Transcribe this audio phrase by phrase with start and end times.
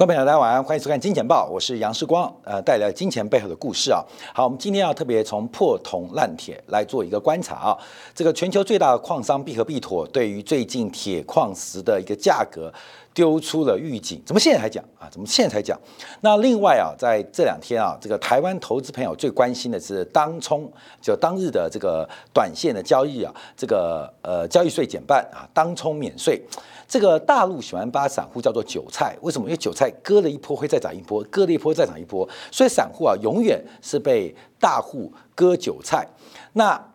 [0.00, 4.02] 观众朋友，大家晚安，欢迎收看《金钱报》，我是杨世光，呃，带来金钱背后的故事啊。
[4.32, 7.78] 好，我们今天要特别从破铜烂铁来做一个观察啊。
[8.14, 12.72] 这个全球最大的矿商必和必妥对于最近铁矿石的一个价格
[13.12, 15.06] 丢出了预警，怎么现在才讲啊？
[15.10, 15.78] 怎么现在才讲？
[16.22, 20.66] 那另外啊，在这两天啊，这个台湾投资朋友最关心的是当冲，
[21.02, 26.42] 就当日的这个短线的交易啊，这个呃交易税减半啊，当冲免税。
[26.90, 29.44] 这个大陆喜欢把散户叫做韭菜，为什么？
[29.44, 36.04] 因为韭菜割了一波会再涨一波，割了一波再涨一波，所以散户啊永远是被大户割韭菜。
[36.54, 36.89] 那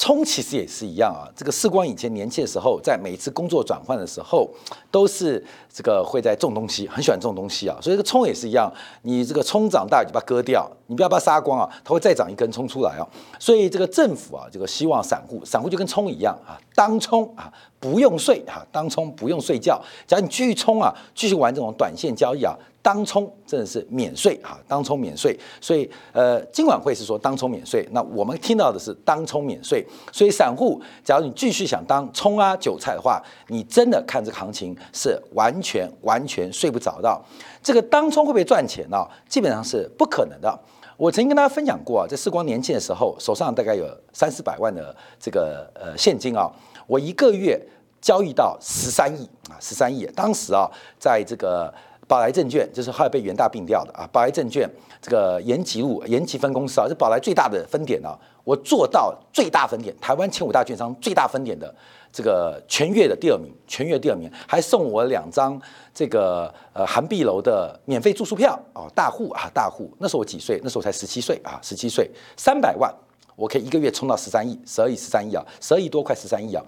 [0.00, 1.28] 冲其实也是一样啊。
[1.36, 4.48] 这个世光以前年轻的时候，在每一次工作转换的时候，
[4.90, 7.76] 都是这个会在种东西，很喜欢种东西啊。
[7.82, 13.06] 所以这个葱也是一样，你这个葱长大就把它割掉，你不要把它杀光啊，它会再长一根葱出来啊。
[13.38, 17.52] 所以这个政府啊，这个希望散户，散户就跟葱一样啊，当冲啊。
[17.78, 19.80] 不用睡啊，当冲不用睡觉。
[20.06, 25.38] 假如你继续冲啊，继续玩这种短线交易啊，当冲真的是免税啊，当冲免税。
[25.60, 29.86] 所以呃，今晚会是说当冲免税，那我们听到的是当冲免税。
[30.12, 37.20] 所以散户，假如你继续想当冲啊韭菜的话，你真的看这个行情是完全完全睡不着的。
[37.62, 39.06] 这个当冲会不会赚钱呢？
[39.28, 40.58] 基本上是不可能的。
[40.96, 46.50] 我曾经跟大家分享过啊，在时光年轻的时候，手上大概有三四百万的这个呃现金啊。
[46.86, 47.58] 我一个月
[48.02, 50.04] 交易到十三亿啊，十三亿。
[50.14, 51.72] 当时啊，在这个
[52.10, 54.68] 宝来证券，就是后来被元大并掉的啊，宝来证券
[55.00, 58.18] 这个延吉路延吉分公司啊，是宝来最大的分点啊。
[58.42, 61.72] 我做到最大分点，台湾前五大券商最大分点的
[62.12, 65.56] 这个全月的第二名，全月第二名，还送我两张
[65.94, 69.88] 这个呃韩碧楼的免费住宿票哦，大户啊，大户。
[70.00, 70.60] 那时候我几岁？
[70.64, 72.92] 那时候才十七岁啊，十七岁，三百万。
[73.36, 76.62] 我可以一个月冲到十三亿、十二亿、十三亿啊，十二亿多快十三亿啊！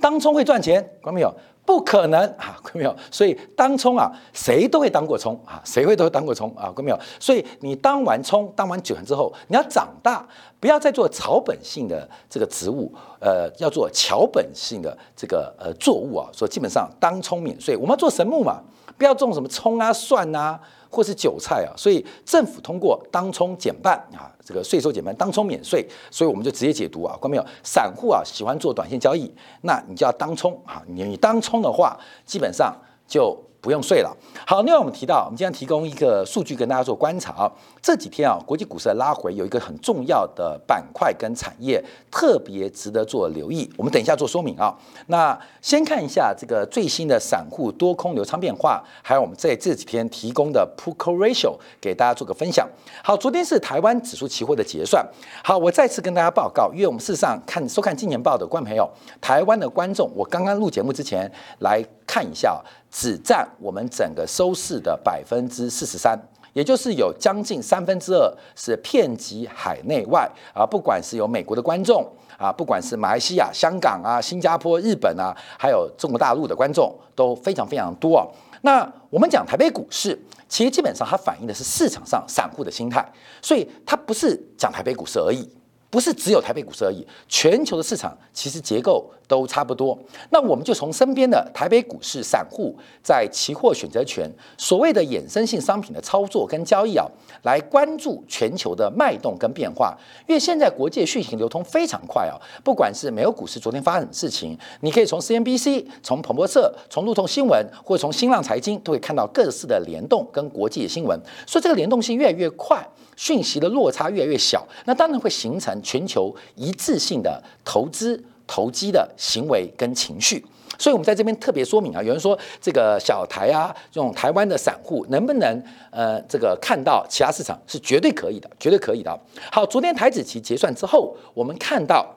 [0.00, 1.34] 当冲会赚钱，看到没有？
[1.66, 2.94] 不可能啊，看没有？
[3.10, 6.98] 所以当冲啊，谁都会当过冲啊，谁会都会当过冲啊，看没有？
[7.18, 10.26] 所以你当完冲、当完卷之后，你要长大，
[10.60, 16.28] 不要再做草本性的这个植物，呃，要做桥本性的这个呃作物啊。
[16.32, 18.60] 所以基本上当冲免税，我们要做神木嘛，
[18.98, 20.60] 不要种什么葱啊、蒜啊。
[20.94, 27.44] 或是韭菜啊，所以政府通过当冲减半啊，这个税收减半，当冲免税，所以我们就直接解读啊，关没有？
[27.64, 29.28] 散户啊喜欢做短线交易，
[29.62, 32.72] 那你就要当冲啊，你你当冲的话，基本上
[33.08, 33.36] 就。
[33.64, 34.14] 不用税了。
[34.46, 37.50] 好，另外我们提到，我们今天提供一个数据跟大家做观察啊。
[37.80, 43.70] 这几天啊，国际股市的拉回有一个很重要的板块跟产业特别值得做留意。
[43.78, 44.76] 我们等一下做说明啊。
[45.06, 52.68] 那先看一下这个最新的散户多空流仓变化，还有我们在这几天提供的 Put Call Ratio 给大家做个分享。
[53.02, 55.06] 好，昨天是台湾指数期货的结算。
[55.42, 58.86] 好，我再次跟大家报告，因为我们事实上看收看《今年报》的观众朋友，
[59.22, 61.30] 台湾的观众，我刚刚录节目之前
[61.60, 62.62] 来看一下。
[62.94, 66.16] 只占我们整个收视的百分之四十三，
[66.52, 78.22] 也就是有将近三分之二是遍及海内外啊，不管是有美国的观众啊，不管是马来西亚、香港啊、新加坡、日本啊，还有中国大陆的观众都非常非常多啊。
[78.62, 80.16] 那我们讲台北股市，
[80.48, 83.04] 其实基本上它反映的是市场上散户的心态，
[83.42, 85.50] 所以它不是讲台北股市而已。
[85.90, 89.98] 不是只有台北股市而已，全球的市场其实结构都差不多。
[90.30, 97.06] 那我们就从身边的台北股市散户在期货选择权所谓的衍生性商品的操作跟交易啊，
[97.42, 99.96] 来关注全球的脉动跟变化。
[100.26, 112.86] 因为现在国际讯息流通非常快啊，不管是美国股市昨天发生的事情，你可以从 CNBC、从彭博社、从路透新闻或者从新浪财经都会看到各式的联动跟国际的新闻，所以这个联动性越来越快。
[113.16, 120.44] 讯息的落差越来越小，那当然会形成全球一致性的投资投机的行为跟情绪。
[120.76, 125.62] 所以，我们在这边特别说明啊，有人说这个小台啊，这种台湾的散户能不能
[125.92, 129.16] 呃这个看到其他市场是绝对可以的，绝对可以的。
[129.52, 132.12] 好，昨天台子期结算之后，我们看到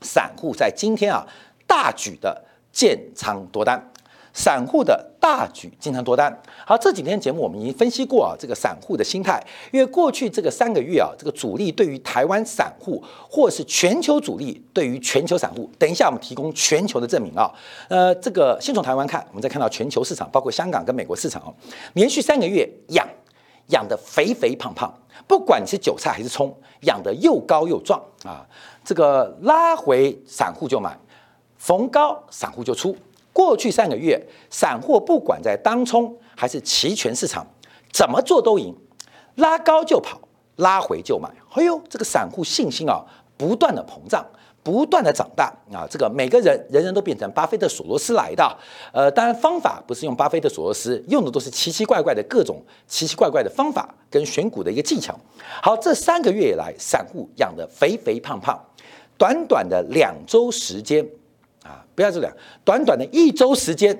[0.00, 1.24] 散户在今天啊
[1.64, 3.91] 大举的建仓多单。
[4.32, 6.36] 散户的大举经常多单，
[6.66, 17.52] 好，这几天节目我们已经分析过啊，这个散户的心态，因为过去这个三个月啊，这个主力对于台湾散户，或是全球主力对于全球散户，等一下我们提供全球的证明啊，
[17.88, 21.52] 呃，这个先从台湾看，我们再看到全球市场，包括香港跟美国市场啊，
[21.92, 23.06] 连续三个月养
[23.68, 24.92] 养的肥肥胖胖，
[25.28, 28.46] 不管你是韭菜还是葱，养的又高又壮啊，
[28.82, 30.98] 这个拉回散户就买，
[31.58, 32.96] 逢高散户就出。
[33.32, 34.20] 过去三个月，
[34.50, 37.46] 散户不管在当冲还是期权市场，
[37.92, 38.74] 怎么做都赢，
[39.36, 40.20] 拉高就跑，
[40.56, 41.28] 拉回就买。
[41.54, 43.04] 哎呦，这个散户信心啊，
[43.36, 44.24] 不断的膨胀，
[44.62, 48.58] 不断的长大啊，这个每个人人人都变成巴菲特索罗斯来的，
[48.92, 55.18] 呃，当然方法不是用巴菲特索罗斯，用的都是奇奇怪怪的各种奇奇怪怪的方法跟选股的一个技巧。
[55.62, 58.58] 好，这三个月以来，散户养的肥肥胖胖，
[59.18, 61.06] 短短的两周时间
[61.64, 62.32] 啊，不要这样，
[62.64, 63.96] 短短的一周时间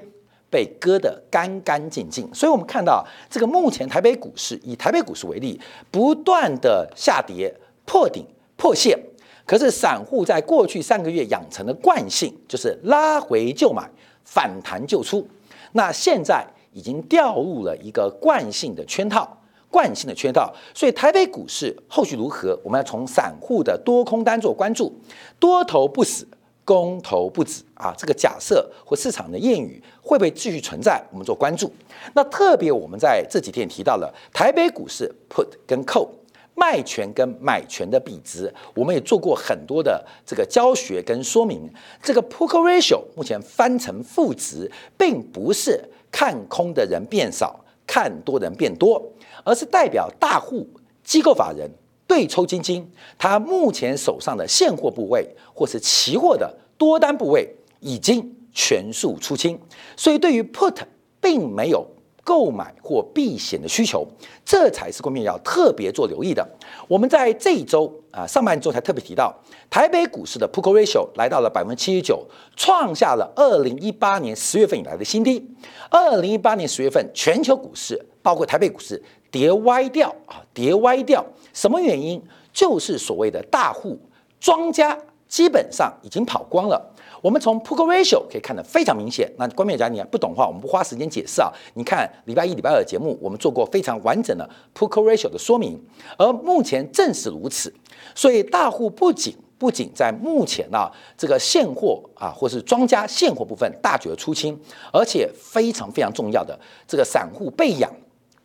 [0.51, 2.29] 被割得干干净净。
[2.35, 5.61] 所以我们看到这个目前台北股市，以台北股市为例，
[5.91, 7.55] 不断的下跌
[7.85, 8.27] 破顶
[8.57, 8.99] 破线。
[9.45, 13.91] 可是散户在过去三个月养成的惯性就是拉回就买，
[14.25, 15.27] 反弹就出。
[15.73, 19.37] 那现在已经掉入了一个惯性的圈套，
[19.69, 20.53] 惯性的圈套。
[20.73, 24.93] 所以台北股市后续如何，我们要从散户的多空单做关注。
[25.41, 26.27] 多头不死，
[26.65, 27.95] 公投不止啊！
[27.97, 31.03] 这个假设或市场的谚语会不会继续存在？
[31.11, 31.73] 我们做关注。
[32.15, 36.09] 那特别我们在这几天提到了台北股市 put 跟 call。
[36.55, 41.67] 卖权跟买权的比值，我们也做过很多的这个教学跟说明。
[42.03, 49.03] 这个 Put Ratio 目前翻成负值，并不是看空的人变少，看多的人变多，
[49.45, 50.69] 而是代表大户、
[51.03, 51.71] 机构法人、
[52.13, 52.87] 对抽基金，
[53.17, 57.49] 他目前手上的现货部位或是期货的多单部位
[57.81, 59.59] 已经全数出清，
[59.97, 60.77] 所以对于 Put
[61.23, 61.87] 并没有。
[62.25, 64.07] 购买或避险的需求，
[64.45, 66.47] 这才是关键要特别做留意的。
[66.87, 69.35] 我们在这一周啊上半周才特别提到，
[69.69, 72.25] 台北股市的 Put Ratio 来到了百分之七十九，
[72.57, 75.45] 创下了二零一八年十月份以来的新低。
[75.91, 81.25] 二零一八年十月份，全球股市包括台北股市跌歪掉啊，跌歪掉。
[81.53, 82.23] 什么原因？
[82.53, 83.99] 就是所谓的大户
[84.39, 86.92] 庄家基本上已经跑光了。
[87.23, 89.33] 我们从 Put Ratio 可以看得非常明显。
[89.39, 91.51] 那关面讲你不懂的话，我们不花时间解释啊。
[91.75, 95.81] 你看礼拜一、礼拜二的节目，我们做过非常完整的 Put Ratio 的说明。
[96.19, 97.73] 而目前正是如此，
[98.15, 104.61] 所以大户不仅不仅在目前啊这个现货啊或是庄家现货部分大举的出清，
[104.93, 106.59] 而且非常非常重要的
[106.89, 107.89] 这个散户被养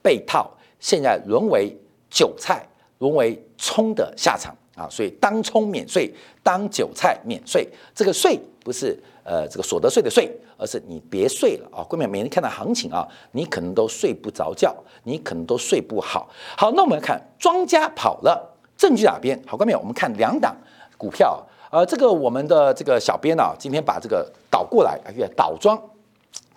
[0.03, 1.75] 被套，现在沦为
[2.11, 2.63] 韭菜，
[2.99, 4.55] 沦为葱的下场。
[4.77, 6.13] 啊，所以当冲免税，
[6.43, 11.83] 当韭菜免税，这个税不是呃这个所得税的税，而是你别睡了啊！
[11.89, 16.29] 后面每天看到行情啊，你可能都睡不着觉，你可能都睡不好。
[16.55, 19.41] 好，那我们来看庄家跑了，证据哪边？
[19.47, 20.55] 好，关面我们看两档
[20.95, 25.75] 股票，呃，这个我们的这个小编啊，今天把这个倒过来啊，倒庄，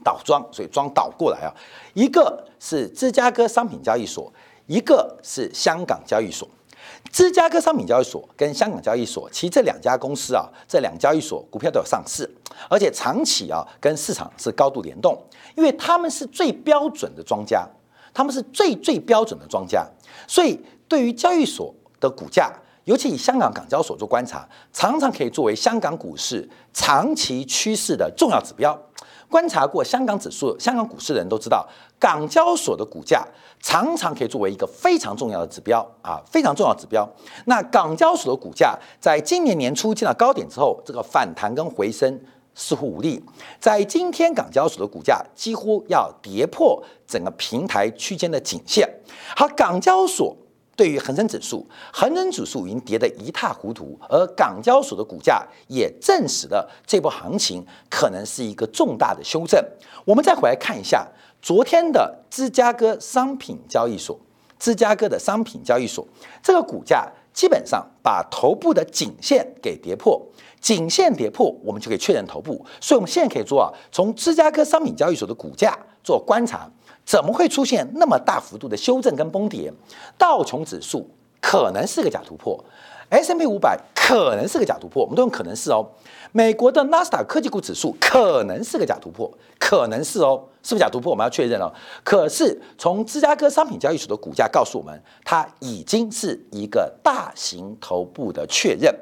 [0.05, 1.55] 倒庄，所以庄倒过来啊，
[1.95, 4.31] 一个是芝加哥商品交易所，
[4.67, 6.47] 一个是香港交易所。
[7.13, 12.29] 芝加哥商品交易所跟香港交易所，其实这两家公司啊，这两交易所股票都有上市，
[12.69, 15.21] 而且长期啊跟市场是高度联动，
[15.57, 17.69] 因为他们是最标准的庄家，
[18.15, 19.85] 他们是最最标准的庄家，
[20.29, 22.53] 所以对于交易所的股价，
[22.85, 28.81] 尤其以香港港交所做观察，常常可以作为香港股市长期趋势的重要指标。
[29.31, 31.67] 观察过香港指数、香港股市的人都知道，
[32.01, 33.25] 港交所的股价
[33.61, 37.09] 常常可以作为一个非常重要的指标啊，非常重要指标。
[37.47, 42.21] 那港交所的股价在今年年初见到高点之后，这个反弹跟回升
[42.55, 43.23] 似乎无力。
[43.61, 48.89] 在今天，港交所的股价几乎要跌破整个平台区间的颈线。
[49.37, 50.37] 好，港交所。
[50.81, 59.63] 对于恒生指数，恒生指数已经跌得一塌糊涂，而港交所的股价也证实了这波行情可能是一个重大的修正。
[60.07, 61.07] 我们再回来看一下
[61.43, 64.19] 昨天的芝加哥商品交易所，
[64.59, 66.09] 芝加哥的商品交易所
[66.43, 70.19] 这个股价基本上把头部的颈线给跌破，
[70.63, 72.65] 颈线跌破，我们就可以确认头部。
[72.81, 76.67] 所以，我们现在可以做啊，从芝加哥商品交易所的股价做观察。
[77.05, 79.73] 怎么会出现那么大幅度的修正跟崩跌？
[80.17, 82.63] 道琼指数可能是个假突破
[83.09, 85.89] ，S M P 五百可能是个假突破，我们都用可能是哦。
[86.33, 89.29] 美国的纳斯达科技股指数可能是个假突破，
[89.59, 91.11] 可能是哦，是不是假突破？
[91.11, 91.73] 我们要确认哦。
[92.05, 98.95] 可是从芝加哥商品交易所的股价告诉我们，它已经是一个大型头部的确认。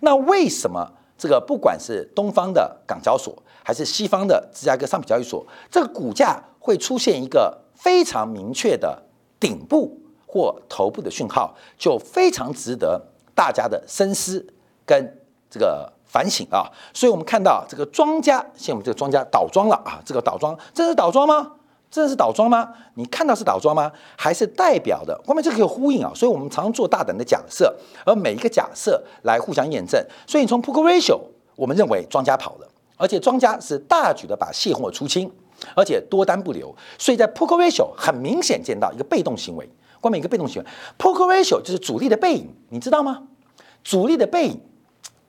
[0.00, 6.38] 那为什么这个不管是东方的港交所，还是西方的芝加哥商品交易所，这个股价？
[6.64, 9.02] 会出现一个非常明确的
[9.38, 12.98] 顶部或头部的讯号，就非常值得
[13.34, 14.46] 大家的深思
[14.86, 15.18] 跟
[15.50, 16.64] 这个反省啊！
[16.94, 20.00] 所以我们看到这个庄家，现在我们这个庄家倒庄了啊！
[20.06, 21.52] 这个倒庄，这是倒庄吗？
[21.90, 22.72] 真的是倒庄吗？
[22.94, 23.92] 你看到是倒庄吗？
[24.16, 25.20] 还是代表的？
[25.26, 26.10] 后面这个有呼应啊！
[26.14, 30.02] 所以我们常做大胆的假设，而每一个假设来互相验证。
[30.26, 31.20] 所以从 p o k e ratio，
[31.56, 32.66] 我们认为庄家跑了，
[32.96, 35.30] 而且庄家是大举的把卸货出清。
[35.74, 39.68] 而且多单不留，所以在 p o k Ratio 很明显见到一个被动行为，
[40.00, 40.68] 关门一个被动行为。
[40.98, 43.22] p o k Ratio 就是主力的背影，你知道吗？
[43.82, 44.60] 主力的背影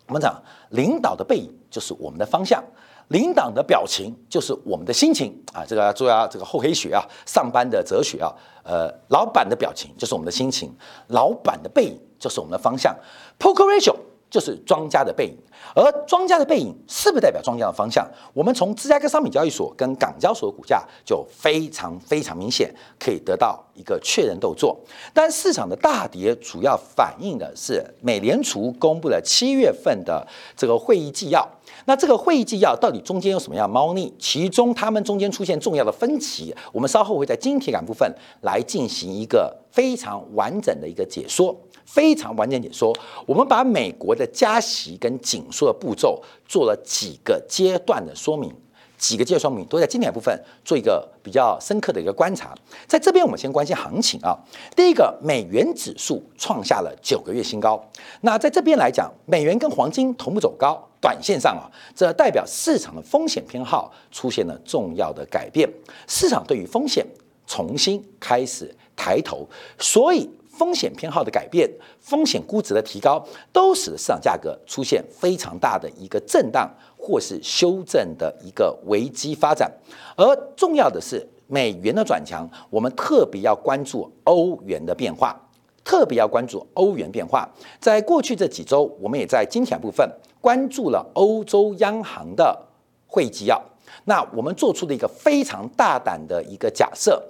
[0.08, 2.64] 我们讲领导的背影就是我们的方向，
[3.10, 5.64] 领导的表情就是我们的心情啊。
[5.66, 8.32] 这个注意啊，这个厚黑学啊，上班的哲学啊，
[8.64, 10.74] 呃，老板的表情就是我们的心情，
[11.08, 12.96] 老板的背影就是我们的方向。
[13.40, 13.96] Poker ratio。
[14.28, 15.38] 就是庄家的背影，
[15.74, 18.08] 而庄家的背影是不是代表庄家的方向？
[18.34, 24.78] 我们从芝加哥商品交易所跟港交所的股价就非常非常明显，可以得到一个确认动作。
[25.14, 31.46] 但市场的大跌主要反映的是美联储公布了七月份的这个会议纪要。
[31.88, 34.14] 那这个会议纪要到底中间有什么样猫腻？
[34.18, 38.10] 其中他们中间出现重要的分歧，我们稍后会在晶体感部分
[38.42, 41.56] 来进行一个非常完整的一个解说。
[41.86, 42.92] 非常完整解说，
[43.28, 48.54] 我们把美国的加息跟紧缩的步骤做了几个阶段的说明，
[48.98, 52.56] 几个阶段说明都在经典部分做一个比较深刻的一个观察。
[52.88, 54.38] 在这边，我们先关心行情啊。
[54.76, 57.84] 第一个，美元指数创下了九个月新高。
[58.22, 65.70] 那在这边来讲，美元跟黄金同步走高，短线上啊，这代表市场的风险偏好出现了重要的改变，
[66.08, 67.06] 市场对于风险
[67.46, 69.48] 重新开始抬头，
[69.78, 70.30] 所以。
[70.58, 71.70] 风险偏好的改变，
[72.00, 73.22] 风险估值的提高，
[73.52, 79.70] 都使得市场价格出现非常大的一个震荡或是修正的一个危机发展。
[80.16, 85.36] 而重要的是，美元的转强，我们特别要关注欧元的变化，
[85.84, 87.48] 特别要关注欧元变化。
[87.80, 90.10] 在过去这几周，我们也在今天部分
[90.40, 92.58] 关注了欧洲央行的
[93.06, 93.62] 会议纪要。
[94.06, 97.22] 那我们做出了一个非常大胆的一个假设。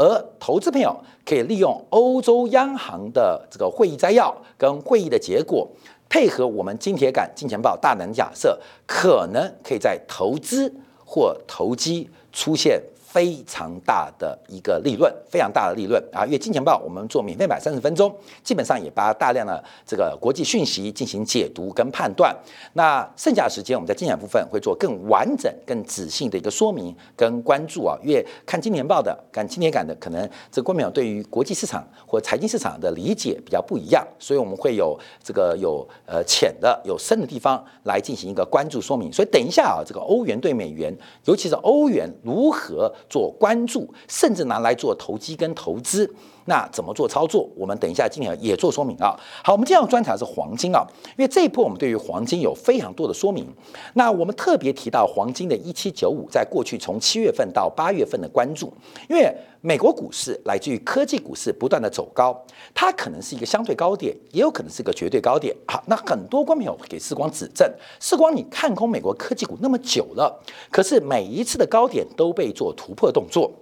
[0.00, 5.68] 而投资朋友可以利用欧洲央行的这个会议摘要跟会议的结果，
[6.08, 12.82] 配合我们金铁杆金钱豹大胆假设，可能可以在投资或投机出现。
[13.12, 16.24] 非常大的一个利润，非常大的利润啊！
[16.24, 18.14] 因为金钱豹我们做免费版三十分钟，
[18.44, 22.32] 基本上也把大量的这个国际讯息进行解读跟判断。
[22.74, 27.98] 那剩下的时间，我们在精选部分会做更完整、更仔细的一个说明跟关注啊。
[28.04, 39.12] 因为看金钱豹的、看金钱感的，可能这观众对于国际市场或财经市场的理解比较不一样，所以我们会有这个有呃浅的、有深的地方来进行一个关注说明。
[39.12, 42.94] 所以等一下啊，这个欧元对美元，尤其是欧元如何？
[43.08, 46.12] 做关注，甚至拿来做投机跟投资。
[46.46, 47.48] 那怎么做操作？
[47.54, 49.14] 我们等一下今天也做说明啊。
[49.44, 50.84] 好，我们今天要观察的是黄金啊，
[51.16, 53.46] 因为这一波我们对于黄金有非常多的说明。
[53.94, 58.72] 那我们特别提到黄金的一七九五，在过去从七月份到八月份的关注，
[59.08, 62.34] 因为美国股市来自于科技股市不断的走高，
[62.74, 65.54] 它可能是一个相对高点，也有可能是个绝对高点。
[65.66, 73.52] 好，那很多观众朋友给世光指正，世光你看空美国科技股那么久了，可是每一次的高点都被做突破动作。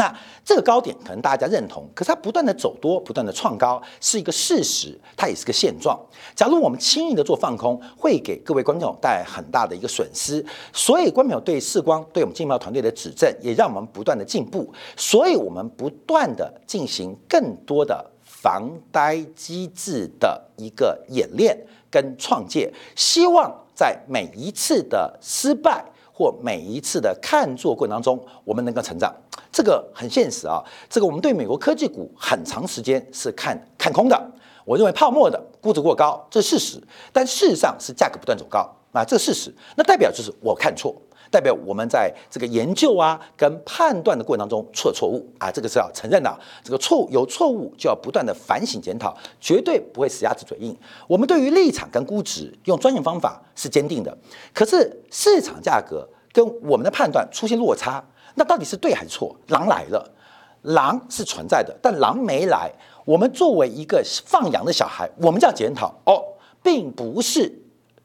[0.00, 0.10] 那
[0.42, 6.00] 这个高点可能大家认同，可是它不断的走多，不断的创高，是一个事实，它也是个现状。
[6.34, 10.42] 假如我们轻易的做放空，会给各位观众带来很大的一个损失。
[10.72, 14.72] 所以，观众对视光对我们金毛团队的指正，也让我们不断的进步。
[14.96, 21.54] 所以我们不断的进行更多的防呆机制的一个演练
[21.90, 25.84] 跟创建，希望在每一次的失败。
[26.12, 29.10] 或每一次的看做过程当中，我们能够成长，
[29.52, 30.62] 这个很现实啊。
[30.88, 34.32] 这个我们对美国科技股很长时间是看看空的，
[34.64, 36.82] 我认为泡沫的估值过高，这是事实。
[37.12, 39.54] 但事实上是价格不断走高啊，这是事实。
[39.76, 40.94] 那代表就是我看错。
[41.32, 46.40] 代表我们在这个研究啊跟判断的过程当中出了错误啊，这个是要承认的。
[46.64, 50.76] 这个错误有错误就要不断的反省检讨，绝对不会死鸭子嘴硬。
[51.06, 54.18] 我们对于立场跟估值用专业方法是坚定的，
[54.52, 58.04] 可是市场价格跟我们的判断出现落差，
[58.40, 59.36] 那到底是对还是错？
[59.48, 60.10] 狼来了，
[60.62, 62.72] 狼是存在的，但狼没来。
[63.04, 66.24] 我们作为一个放羊的小孩，我们叫检讨哦，
[66.62, 67.52] 并不是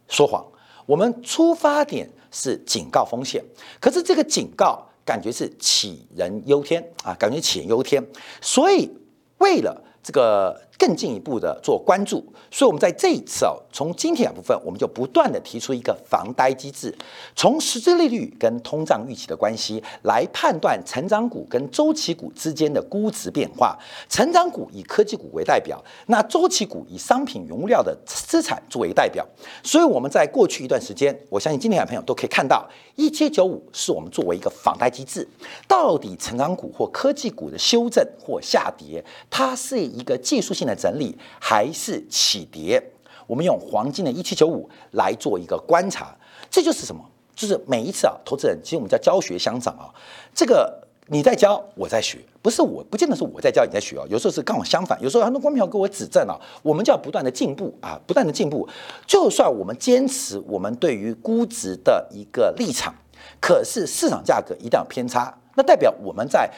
[0.10, 0.46] 说谎，
[0.86, 2.10] 我们出发点。
[2.32, 3.42] 是警告风险，
[3.80, 8.06] 可是这个警告感觉是杞人忧天啊，感觉杞人忧天，
[8.42, 8.92] 所以
[9.38, 10.65] 为了这个。
[10.78, 16.94] 更进一步的做关注，所以我们在这一次哦，从今天部分，我们就不断的提出一个防呆机制，
[17.34, 23.78] 从实质利率跟通胀预期的关系来判断成长股跟周期股之间的估值变化。
[24.10, 29.26] 成长股以科技股为代表，那周期股以商品原料的资产作为代表。
[29.64, 32.68] 所以我们在过去一段时间，我相信今天的朋友都可以看到，
[32.98, 35.26] 一七九五是我们作为一个防呆机制，
[35.70, 40.65] 到底成长股或科技股的修正或下跌，它是一个技术性。
[40.66, 42.82] 的整理还是起跌，
[43.28, 46.16] 我们用黄金的一七九五来做一个观察，
[46.50, 47.04] 这就是什么？
[47.36, 49.92] 就是每一次啊，投资人其实我们叫教学相长啊，
[50.34, 54.06] 这个你在教，我在学，不是我，不见得是我在教你在学啊。
[54.10, 58.68] 有时候是刚好相反，有时候很多观众给我指正啊，我们就要不断的进步啊，不断的进步。
[59.06, 62.96] 就算我们坚持我们对于估值的一个立场，
[63.42, 66.50] 可是市场价格一旦有偏差，那代表我们在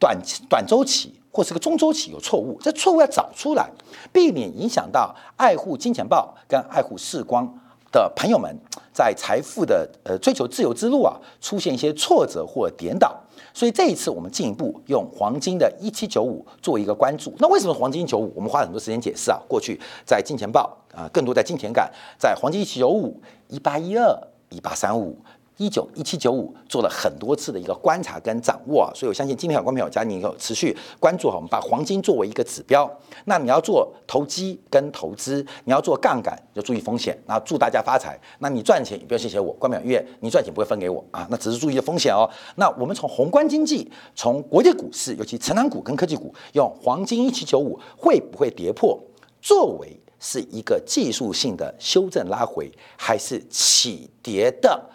[0.00, 3.68] 短短周期或是个中周期有错误，这错误要找出来，
[4.12, 7.44] 避免影响到爱护金钱豹跟爱护视光
[7.90, 8.56] 的朋友们
[8.92, 13.12] 在财富的呃追求自由之路啊出现一些挫折或颠倒。
[13.52, 17.34] 所以这一次我们进一步用黄金的一七九五做一个关注。
[17.38, 18.32] 那为什么黄金九五？
[18.36, 19.40] 我们花很多时间解释啊。
[19.48, 24.16] 过去在金钱豹啊，更多在金钱感，在黄金一七九五、一八一二、
[24.50, 25.18] 一八三五。
[25.56, 32.90] 一九一七九五做了很多次的一个观察跟掌握啊，所以我相信今天有观众朋友，假如你有持续关注哈，我们把黄金作为一个指标，
[33.26, 37.16] 那你要做投机跟投资，你要做杠杆就注意风险。
[37.26, 42.28] 那祝大家发财，那你赚钱也不要谢谢我，关淼，因为你赚钱不会分给我啊，那只是注意风险哦。
[42.56, 48.98] 那我们从宏观经济，从国际股市，尤其成长股跟科技股，用黄金一七九五会不会跌破，
[49.40, 54.90] 作为是一个技术性的修正拉回，还是起跌的？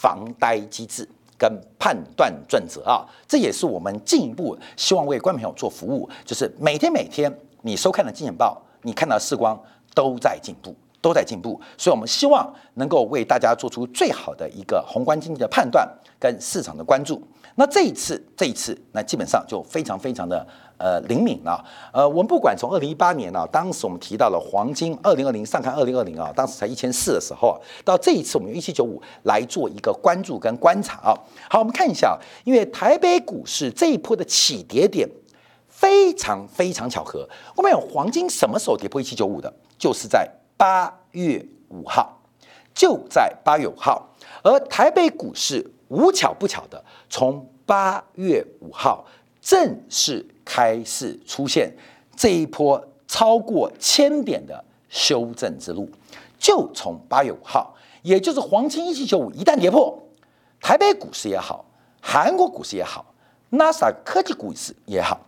[0.00, 9.60] 防呆机制跟判断准则啊，这也是我们进一步希望为观众朋友做服务，就是每天每天你收看的金钱报，你看到的视光
[9.94, 15.88] 都在进步，都在进步，所以我们希望能够为大家做出最好的一个宏观经济的判断
[16.20, 17.20] 跟市场的关注。
[17.58, 20.46] 那这一次，这一次，那基本上就非常非常的。
[20.80, 21.58] 呃，灵敏啊，
[21.92, 31.10] 呃，我们不管从二零一八年啊，当时我们提到了黄金二零二零上看二零二零啊，当时才一千四的时候啊，到这一次我们用一七九五来做一个关注跟观察啊。
[31.50, 35.08] 好，我们看一下，因为台北股市这一波的起跌点
[35.66, 39.52] 非常非常巧合，我们有黄金什么时候跌破一七九五的？
[39.76, 42.20] 就是在八月五号，
[42.72, 44.08] 就在八月五号，
[44.44, 49.06] 而台北股市无巧不巧的从八月五号
[49.40, 50.26] 正式。
[50.50, 51.70] 开始出现
[52.16, 55.86] 这一波超过千点的修正之路，
[56.38, 60.02] 就从八月五号，也就是黄金一七九五一旦跌破，
[60.58, 61.66] 台北股市也好，
[62.00, 63.04] 韩国股市也好，
[63.50, 65.20] 纳斯达科技股市也好，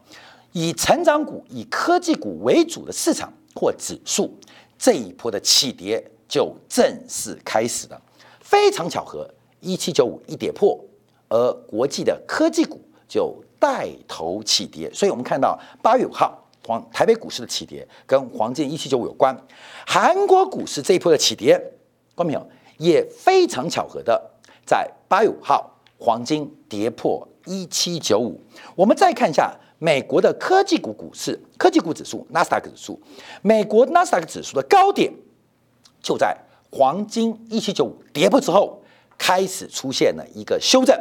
[0.53, 4.35] 以成长股、以科技股为主的市场或指数，
[4.79, 8.01] 这一波的起跌就正式开始了。
[8.41, 9.29] 非常巧合，
[9.61, 10.79] 一七九五一跌破，
[11.29, 13.35] 而国际的科技股就。
[13.61, 16.35] 带头起跌，所以我们看到八月五号
[16.67, 19.37] 黄台北股市的起跌跟黄金一七九五有关，
[19.87, 21.59] 韩国股市这一波的起跌，
[22.15, 24.19] 观众朋友也非常巧合的
[24.65, 28.41] 在八月五号黄金跌破一七九五。
[28.75, 32.99] 我们再看一下美国的科技股股市，科技股指数纳斯达克指数，
[33.43, 35.13] 美国纳斯达克指数的高点
[36.01, 36.35] 就在
[36.71, 38.80] 黄金一七九五跌破之后，
[39.21, 40.99] 开始出现了一个修正。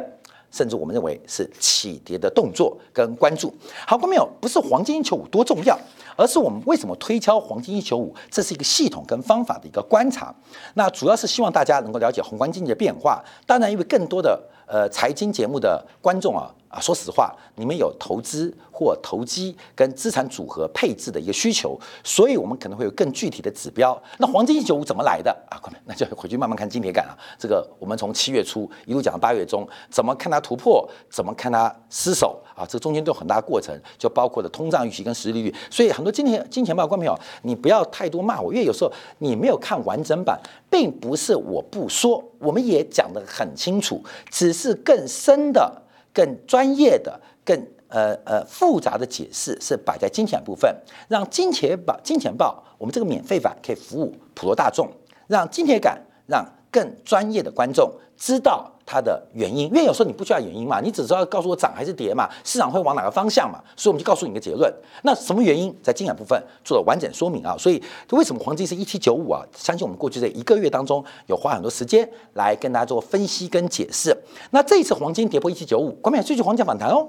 [0.52, 3.54] 甚至我们认为是起跌的动作跟关注。
[3.86, 5.78] 好，观众朋友，不是黄金一九五多重要，
[6.16, 10.34] 而是我们为什么推敲黄金一九五，这是一个系统跟方法的一个观察。
[10.74, 13.24] 那主要是希望大家能够了解宏观经济的变化。
[13.46, 16.54] 当然，因为更多的呃财经节目的观众啊。
[16.70, 24.00] 啊，说实话，你们有投资或投机跟资产组合配置的一个需求，所以我们可能会有更具体的指标。
[24.18, 25.58] 那黄金一九五怎么来的啊？
[25.60, 27.10] 快，那就回去慢慢看金铁杆啊。
[27.36, 32.64] 这个我们从七月初一路讲到八月中，怎么看它突破，怎么看它失守啊？
[32.64, 35.52] 这中间都有很大过程，就包括了通胀预期跟实际利率。
[35.72, 45.82] 所以很多金钱金钱报观众朋友，你不要太多骂我，因为有时候你没有看完整版，并不是我不说，我们也讲得很清楚，只是是更深的。
[46.12, 50.68] 更专业的、更呃呃复杂的解释是摆在金钱部分，
[51.06, 54.90] 让金钱报、金钱报我们这个免费版可以服务普罗大众，
[55.28, 59.68] 让金钱感让更专业的观众知道它的原因。
[59.68, 64.72] 因为有时候你不需要原因嘛，你只知道告诉我涨还是跌嘛，市场会往哪个方向嘛，所以我们就告诉你一个结论。
[65.04, 67.54] 那什么原因在金钱部分做了完整说明啊？
[67.56, 69.44] 所以为什么黄金是一七九五啊？
[69.56, 74.16] 相信我们过去这一个月当中有花很多时间来跟大家做分析跟解释。
[74.50, 77.08] 那这一次黄金跌破一七九五，关键追求黄金反弹哦，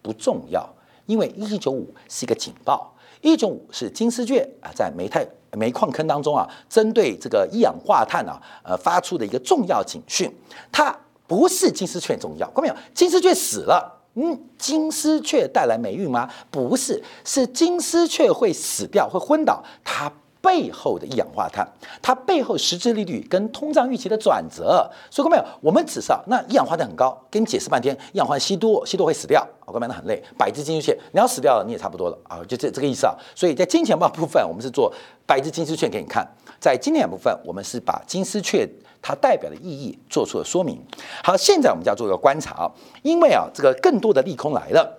[0.00, 0.66] 不重要，
[1.04, 2.92] 因为一七九五是一个警报。
[3.20, 10.30] 一种五是金丝雀啊，在煤炭煤矿坑当中啊，针对这个一氧化碳啊，呃，发出的一个重要警讯。
[10.70, 12.74] 它不是金丝雀重要，看到没有？
[12.94, 16.30] 金丝雀死了，嗯，金丝雀带来霉运吗？
[16.50, 20.12] 不是，是金丝雀会死掉，会昏倒，它
[20.46, 21.66] 背后的一氧化碳，
[22.00, 24.88] 它背后实质利率跟通胀预期的转折。
[25.10, 33.14] 所以，各位，我们只是啊，那一氧化碳很高，跟你解释半天，一氧化碳吸多，吸多会死掉，各位朋友很累，百只金丝雀，你要死掉了，你也差不多了啊，就这这个意思啊。
[33.34, 34.94] 所以在金钱报部分，我们是做
[35.26, 36.24] 百只金丝雀给你看；
[36.60, 38.68] 在经典部分，我们是把金丝雀
[39.02, 40.80] 它代表的意义做出了说明。
[41.24, 42.70] 好，现在我们就要做一个观察啊，
[43.02, 44.98] 因为啊，这个更多的利空来了，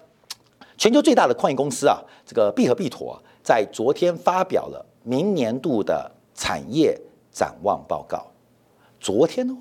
[0.77, 3.17] 全球最大的矿业公司啊，这个必和必妥。
[3.43, 6.99] 在昨天发表了明年度的产业
[7.31, 8.27] 展望报告。
[8.99, 9.55] 昨天哦，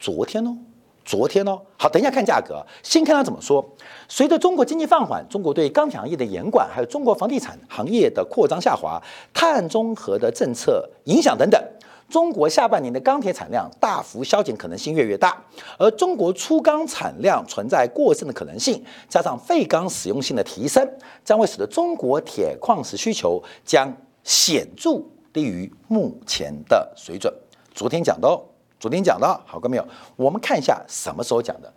[0.00, 0.56] 昨天哦，
[1.04, 1.60] 昨天哦。
[1.76, 2.64] 好，等一下看价格。
[2.82, 3.62] 先看他怎么说。
[4.08, 8.98] 随着中国经济放缓，中国对钢铁行业的严管，还有中国房地产行业的扩张下滑，
[9.34, 11.62] 碳中和的政策影响等等。
[12.08, 15.36] 中国下半年的钢铁产量大幅削减可能性越来越大，
[15.76, 20.88] 而中国粗钢产量存在过剩的可能性，加上废钢使用性的提升，
[21.22, 23.94] 将会使得中国铁矿石需求将
[24.28, 27.32] 显著低于目前的水准。
[27.74, 28.38] 昨天讲的哦，
[28.78, 29.88] 昨天讲的好，各位没有？
[30.16, 31.72] 我们看一下什么时候讲的？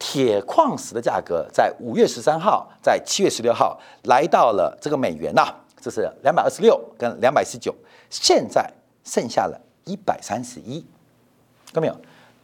[0.00, 7.72] 铁矿石的价格在五月十三号，在七月十六号来到了这个美元呐，这是两百二十六跟两百十九，
[8.10, 8.68] 现在
[9.04, 9.60] 剩下了。
[9.84, 10.80] 一百三十一，
[11.72, 11.96] 看到没有？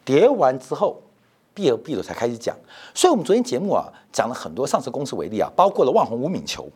[0.05, 1.03] 跌完之后，
[1.55, 2.57] 避而避了才开始讲。
[2.95, 6.69] 所以，我们昨天节目啊，讲了很多上市公司为例啊，包括了万宏、吴敏球，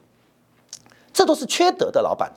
[1.12, 2.32] 这都是缺德的老板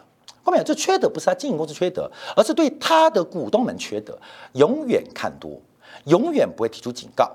[0.46, 0.64] 后面？
[0.64, 4.18] 这缺德不是他经营公司缺德，而是对他的股东们缺德，
[4.54, 5.60] 永远看多，
[6.06, 7.30] 永远不会提出警告。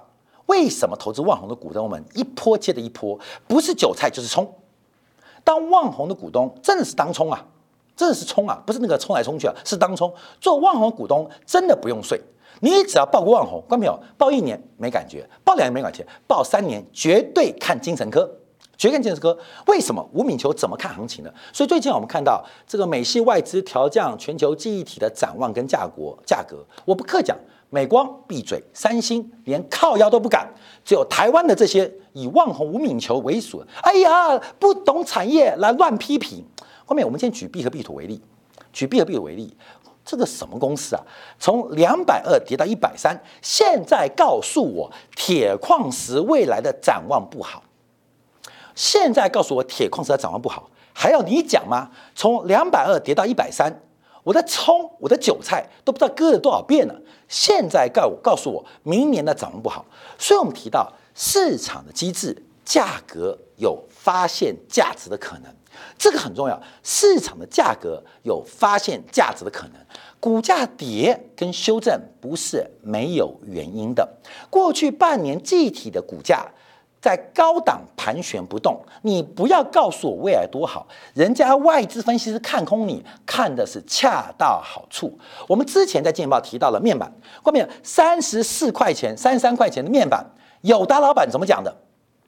[0.47, 4.55] 为什么投资万红的股东们一波接着一波，不是韭菜就是冲？
[5.43, 7.45] 当万红的股东真的是当冲啊！
[7.97, 10.13] 真的是冲啊，不是那个冲来冲去啊，是当冲。
[10.41, 12.21] 做万红股东真的不用睡，
[12.61, 18.31] 你只要报个万红，观众朋友，报一年没感觉，报两年没感觉，报三年绝对看精神科，
[18.81, 19.37] 绝看精神科。
[19.67, 21.31] 为什么吴敏球怎么看行情呢？
[21.53, 27.37] 所以最近我们看到这个美系外资调降全球记忆体的展望跟价格，价格我不客讲，
[27.69, 30.51] 美光闭嘴，三星连靠腰都不敢，
[30.83, 36.43] 只有台湾的这些以万红吴敏球为首，哎呀，不懂产业来乱批评。
[36.87, 38.23] 后面我们先举 B 和 B 图为例，
[38.73, 39.55] 举 B 和 B 图为例，
[40.07, 41.03] 这个什么公司啊？
[41.39, 47.63] 从两百二跌到一百三，现在告诉我铁矿石未来的展望不好。
[48.81, 51.91] 现在告诉我铁矿石的展望不好，还要你讲吗？
[52.15, 53.71] 从两百二跌到一百三，
[54.25, 56.95] 我的葱，我的韭菜都不知道割了多少遍了。
[57.29, 59.85] 现在告告诉我明年的展望不好，
[60.17, 65.55] 所以我们提到市场的机制，价格有发现价值的可能。
[65.99, 69.75] 这个很重要，市场的价格有发现价值的可能，
[70.19, 74.09] 股价跌跟修正不是没有原因的。
[74.49, 76.47] 过去半年具体的股价
[77.01, 85.19] 在高档盘旋不动，你不要告诉我未来多好，人家外资分析师看空你，看的是恰到好处。
[85.49, 87.11] 我们之前在见报提到了面板，
[87.43, 90.25] 后面三十四块钱、三十三块钱的面板，
[90.61, 91.75] 友达老板怎么讲的？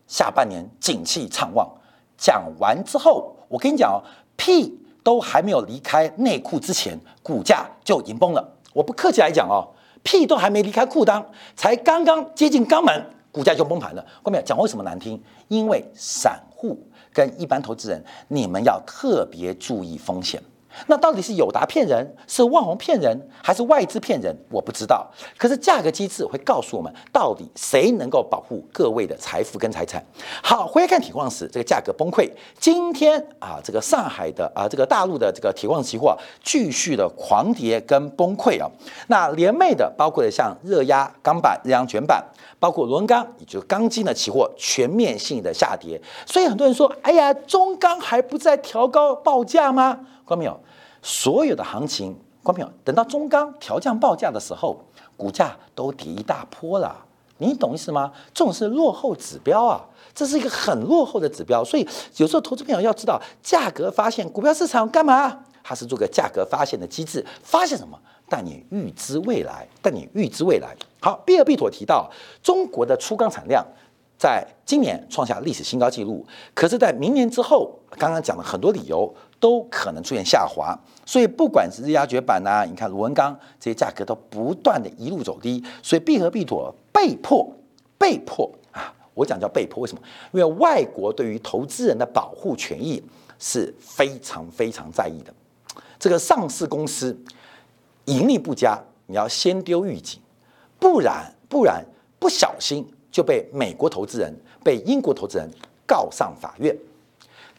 [0.07, 1.69] 下半年景气畅旺。
[2.17, 4.01] 讲完之后，我跟你讲哦，
[4.37, 8.57] 屁都还没有离开内裤之前，股价就已经崩了。
[8.73, 9.69] 我不客气来讲哦，
[10.03, 11.23] 屁都还没离开裤裆，
[11.57, 14.07] 才刚刚接近肛门，股价就崩盘了。
[14.23, 15.21] 后面讲为什么难听？
[15.49, 16.79] 因为散户
[17.13, 20.41] 跟一般投资人，你们要特别注意风险。
[20.87, 24.35] 那到底是友达骗人，是万宏骗人，还是外资骗人？
[24.51, 25.07] 我不知道。
[25.37, 30.05] 可是价格机制会告诉我们，到底谁能够保护各位的财富跟财产。
[30.43, 32.31] 好，回来看铁矿石这个价格崩溃。
[32.59, 38.71] 今天啊，这个上海的啊，这个大陆的这个铁矿石期货继续的狂跌跟崩溃啊。
[39.09, 42.25] 那连袂的包括了像热压钢板、热压卷板，
[42.59, 46.01] 包括螺纹钢，也就是钢筋的期货全面性的下跌。
[46.27, 50.01] 所以很多人说，哎呀，中钢还不在调高报价吗？
[50.33, 50.59] 看到没有？
[51.03, 52.73] 所有的行情，看到没有？
[52.83, 54.83] 等到中钢调降报价的时候，
[55.15, 56.97] 股价都跌一大波了。
[57.37, 58.11] 你懂意思吗？
[58.33, 61.63] 这种是落后指标啊，这是一个很落后的指标。
[61.63, 65.41] 所以有时候投资朋友要知道，价格发现股票市场干嘛？
[65.63, 67.99] 它是做个价格发现的机制，发现什么？
[68.29, 70.75] 带你预知未来，带你预知未来。
[71.01, 72.11] 好，比尔·毕妥提到，
[72.43, 73.67] 中国的粗钢产量
[74.17, 79.13] 在今年创下历史新高纪录，可是，在明年之后，刚刚讲了很多理由。
[79.43, 87.53] 都可能出现下滑，所以不管是日压绝板呐，你看螺纹钢这些价格都不断的一路走低，所以必和必妥被迫
[87.99, 90.03] 被迫啊，我讲叫被迫，为什么？
[90.31, 93.03] 因为外国对于投资人的保护权益
[93.41, 95.35] 是非常非常在意的。
[95.99, 97.21] 这个上市公司
[98.05, 100.21] 盈利不佳，你要先丢预警，
[100.79, 101.85] 不然不然
[102.21, 105.51] 不小心就被美国投资人、被英国投资人
[105.85, 106.73] 告上法院。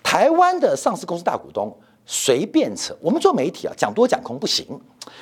[0.04, 2.96] 台湾的上市公司大股东随便扯。
[3.02, 4.68] 我们做媒体啊，讲多讲空不行。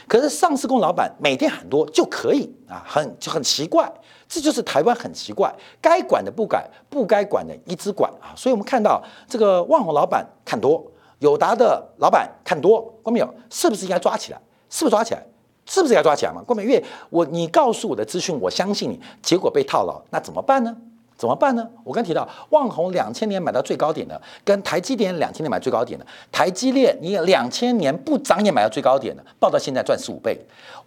[0.07, 3.91] 可是上市公司老板每天喊多就可以啊，很就很奇怪。
[4.27, 8.33] 这就是台湾很奇怪，该管的不管，不该管的一直管啊。
[8.35, 10.83] 所以我们看到这个万宏老板看多，
[11.19, 13.33] 友达的老板看多，关没有？
[13.49, 14.41] 是不是应该抓起来？
[14.69, 15.23] 是不是抓起来？
[15.65, 16.41] 是不是该抓起来嘛？
[16.41, 20.75] 关美月，我你告诉我的资讯，我相信你，结果被套牢，那怎么办呢？
[21.21, 21.69] 怎么办呢？
[21.83, 30.35] 我刚提到，旺宏两千年买到最高点的，跟台积电两千年买最高点的，台积电你两千年不涨也买到最高点的，报到现在赚十五倍。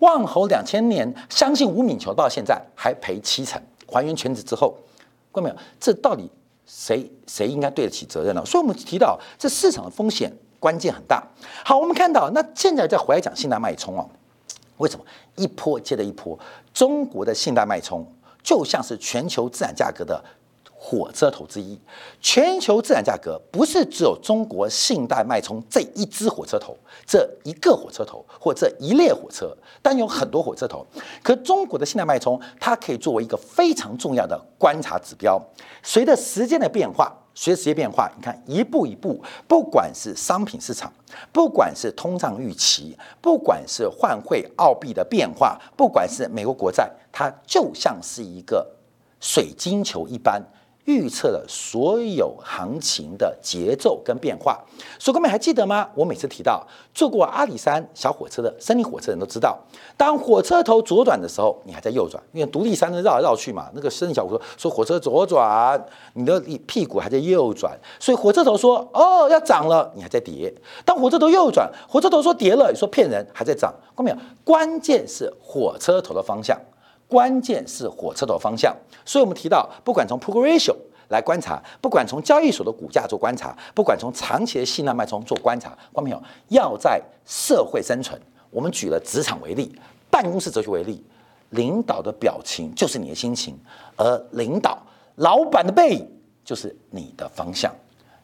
[0.01, 4.77] 旺宏两千年相信吴敏球到现在还赔七成，还原全值之后，
[5.31, 5.55] 关没有？
[5.79, 6.29] 这到底
[6.67, 8.45] 谁谁应该对得起责任呢？
[8.45, 11.23] 所以我们提到这市场的风险关键很大。
[11.65, 14.05] 好，我们看到那现在再回来讲信贷脉冲哦，
[14.79, 15.05] 为什么
[15.37, 16.37] 一波接着一波？
[16.73, 18.05] 中国的信贷脉冲。
[18.45, 20.23] 就像是全球自然价格的
[20.73, 21.81] 火车头之一，
[22.21, 26.77] 全球自然价格不是只有中国信贷脉冲这一支火车头，
[27.07, 30.87] 这一个火车头或这一列火车，但有很多火车头。
[31.23, 35.43] 可中国的信贷脉冲，它可以作为一个非常重要的观察指标。
[35.83, 40.93] 随着时间的变化，随着时间变化，你看一步一步，不管是商品市场，
[41.33, 46.91] 不管是通胀预期，不管是换汇澳币的变化，不管是美国国债。
[47.13, 48.67] 它就像是一个
[49.21, 50.43] 水晶球一般，
[50.85, 54.63] 预测了所有行情的节奏跟变化。
[54.99, 55.89] 所以各位还记得吗？
[55.95, 59.59] 我每次提到坐过阿里山小火车的森林火车人都知道，
[59.97, 63.71] 当火车头左转的时候，你还在右转，因为独立山的绕来绕去嘛。
[63.75, 65.83] 那个森林小火车说火车左转，
[66.15, 70.53] 你的屁股还在右转，所以火车头说哦要涨了，你还在跌。
[70.85, 73.73] 当火车头右转，火车头说跌了，你说骗人，还在涨。
[73.97, 74.17] 看到没有？
[74.45, 76.59] 关键是火车头的方向。
[77.07, 80.75] 关键是火车头方向，所以我们提到，不管从 p r o g r ratio
[81.09, 89.79] 来观察，不管从交易所的股价做观察，不管从长期的信贷脉冲做观察，观众朋友要在社会生存，我们举了职场为例，
[90.11, 91.05] 办公室哲学为例，
[91.51, 93.57] 领导的表情就是你的心情，
[93.97, 94.79] 而领导
[95.17, 96.09] 老板的背影
[96.45, 97.73] 就是你的方向。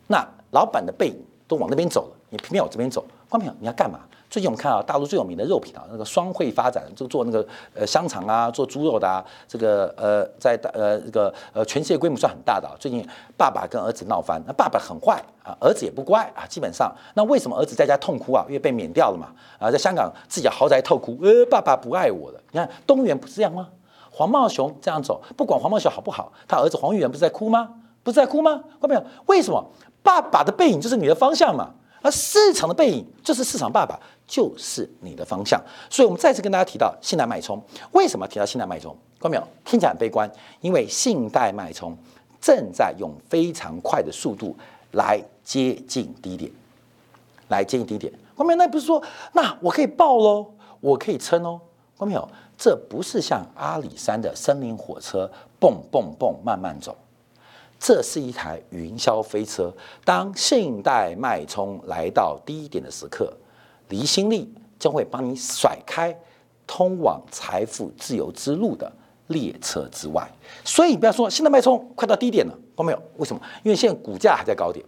[0.07, 1.17] 那老板的背影
[1.47, 4.01] 都往那边走了，你偏偏往这边走，观众朋友你要干嘛？
[4.31, 12.71] 最近我们看到大陆最有名的肉品啊，那个双汇发展就做那个呃香肠啊，做猪肉的啊，这个呃在呃这个呃全世界规模算很大的。
[12.79, 13.05] 最近
[13.37, 18.45] 爸爸跟儿子闹翻，那爸爸很坏啊，儿子也不乖啊，基本上那为什么儿子在家痛哭啊？
[18.47, 19.27] 因为被免掉了嘛
[19.59, 22.41] 啊，在香港自己豪宅痛哭，呃爸爸不爱我了。
[22.53, 23.69] 你看东元不是这样吗？
[24.13, 27.69] 黄茂雄这样走，不管黄茂雄好不好，他儿子黄玉元不是在哭吗？
[28.05, 28.63] 不是在哭吗？
[28.81, 29.03] 看到没有？
[29.27, 29.65] 为什么
[30.05, 31.71] 爸爸的背影就是你的方向嘛？
[32.03, 33.99] 而市场的背影就是市场爸爸。
[34.31, 35.61] 就是你的方向，
[35.91, 37.61] 所以我们再次跟大家提到信贷脉冲。
[37.91, 38.97] 为什么提到信贷脉冲？
[39.19, 39.43] 看到没有？
[39.65, 41.99] 听起来很悲观，因为信贷脉冲
[42.41, 44.57] 正在用非常快的速度
[44.93, 46.49] 来接近低点，
[47.49, 48.13] 来接近低点。
[48.37, 48.57] 看到没有？
[48.57, 50.47] 那不是说，那我可以爆喽，
[50.79, 51.61] 我可以撑哦。
[51.99, 52.29] 看到没有？
[52.57, 56.97] 这不是像阿里山的森林火车，蹦蹦蹦慢慢走，
[57.81, 59.75] 这是一台云霄飞车。
[60.05, 63.37] 当信贷脉冲来到低点的时刻。
[63.89, 66.17] 离心力将会帮你甩开
[66.65, 68.89] 通往财富自由之路的
[69.27, 70.31] 列车之外，
[70.65, 73.03] 所以不要说现在脉冲快到低点了，看没有？
[73.17, 73.43] 为什么？
[73.65, 74.87] 因为现在股价还在高点，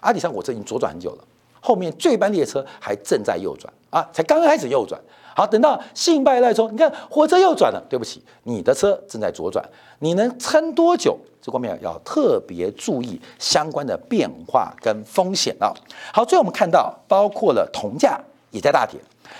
[0.00, 1.24] 阿里山火车已经左转很久了，
[1.60, 5.00] 后面最班列车还正在右转啊，才刚开始右转。
[5.34, 9.64] 好，等到信贷脉冲，你看火车右转了，对不起，你的车正在左转，
[9.98, 11.18] 你能撑多久？
[11.42, 15.70] 这方面要特别注意相关的变化跟风险啊。
[16.12, 18.18] 好，最后我们看到，包括了铜价
[18.50, 18.98] 也在大跌。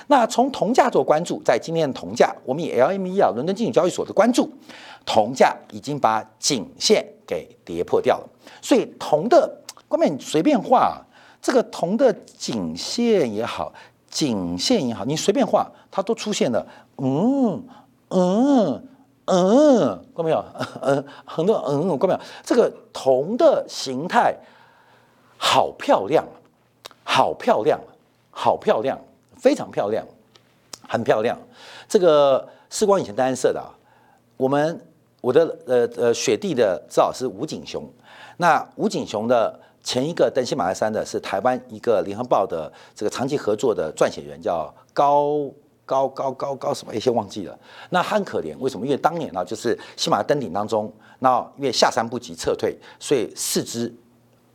[0.08, 4.50] 那从铜价做关注，在今天的铜价，我们以 LME 啊，伦敦金融交易所的关注，
[5.06, 8.28] 铜价已经把颈线给跌破掉了。
[8.60, 9.50] 所以铜的
[9.88, 11.00] 关面随便画，
[11.40, 13.72] 这个铜的颈线也好，
[14.14, 16.64] 颈线也好，你随便画，它都出现了，
[16.98, 17.62] 嗯
[18.10, 18.88] 嗯。
[19.26, 20.44] 嗯，看到没有？
[20.82, 22.20] 嗯， 很多嗯，看到没有？
[22.44, 24.36] 这个铜的形态
[25.38, 26.22] 好漂亮，
[27.02, 27.80] 好漂亮，
[28.30, 28.98] 好漂亮，
[29.34, 30.04] 非常漂亮，
[30.86, 31.38] 很漂亮。
[31.88, 33.72] 这个时光以前单色的啊，
[34.36, 34.78] 我们
[35.22, 37.82] 我的呃呃雪地的指导师吴景雄，
[38.36, 45.48] 那吴景雄的前一个登西马拉山的是台湾一个联合报的这个长期合作的撰写员，叫高。
[45.86, 46.94] 高高高高什么？
[46.94, 47.54] 一些忘记了。
[47.90, 48.86] 那很可怜，为什么？
[48.86, 53.94] 因为当年呢，就是喜马登顶当中，那因为下山不及撤退，所以四肢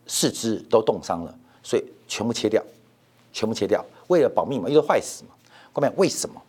[0.07, 2.59] 四肢都冻伤了，所以全部切掉，
[3.31, 5.29] 全部切掉，为了保命嘛，因为坏死嘛。
[5.71, 6.41] 后面为什么？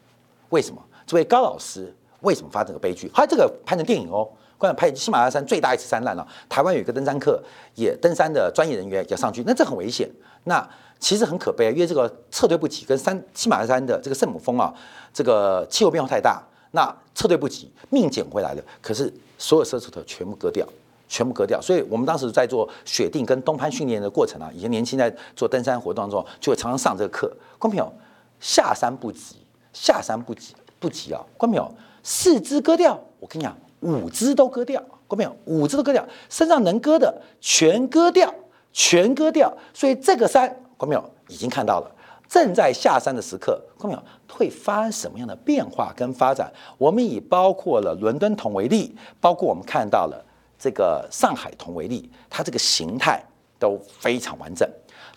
[0.49, 0.83] 为什么？
[1.07, 3.11] 这位高老师为什么发生这个悲剧？
[3.13, 4.27] 他这个拍成电影哦，
[4.61, 7.43] 关于拍喜马拉雅山最大一次山难了，台湾有一个登山客
[7.75, 10.07] 也登山的专业人员也上去，那这很危险。
[10.45, 10.65] 那
[10.99, 14.73] 其实很可悲，因为这个撤退不及，跟山喜马拉雅山的这个圣母峰啊，
[15.15, 16.43] 这个气候变化太大，
[16.73, 20.67] 那撤退不及，命捡回来了，可是所有奢侈头全部割掉。
[21.13, 27.27] 全部割掉，所以我们当时在做雪定跟东攀训练的过程啊，以前年轻在做登山活动当中，就会常常上这个课。
[27.59, 27.93] 观众朋友，
[28.39, 29.39] 下山不急，
[29.73, 31.21] 下山不急，不急啊！
[31.37, 34.81] 观众朋友，四肢割掉，我跟你讲，五肢都割掉。
[35.07, 38.33] 观众朋友，五肢都割掉，身上能割的全割掉，
[38.73, 39.53] 全割掉。
[39.75, 41.91] 所以这个山，观众朋友已经看到了，
[42.29, 46.53] 正在下山的时刻，观众朋友会发生什么样的变化跟发展？
[46.79, 50.27] 我们以包括了伦敦铜为例，包括我们看到了。
[50.63, 53.25] 这个上海铜为例，它这个形态
[53.59, 54.69] 都非常完整。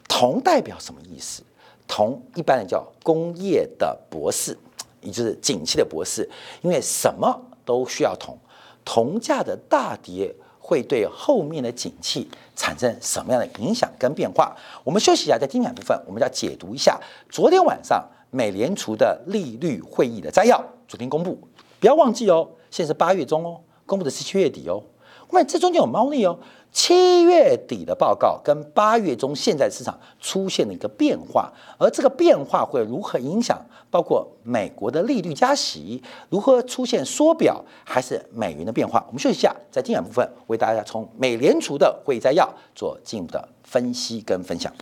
[0.08, 1.43] 铜代表什么意思？
[1.86, 4.58] 铜一般人叫工业的博士，
[5.02, 6.30] 也就是景气的博士，
[6.62, 8.38] 因为什么都需要铜。
[8.85, 14.55] 铜价的大跌会对后面的景气产生什么样的影响跟变化？
[14.83, 20.63] 我们休息一下，在精彩部分，我们要解读一下昨天晚上美联储的利率会议的摘要。
[20.87, 21.37] 昨天公布，
[21.79, 24.83] 不要忘记哦，现在是八月中哦，公布的是七月底哦。
[25.31, 26.37] 那这中间有猫腻哦。
[26.73, 33.57] 七月底的报告跟八月中现在市场出现了一个变化，而这个变化会如何影响？
[33.91, 39.03] 包括美国的利率加息如何出现缩表，还是美元的变化？
[39.07, 44.73] 我们休息一下，在今晚部分为大家从美联储的会议摘要做进一步的分析跟分享。